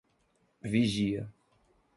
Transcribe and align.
Vigia 0.71 1.29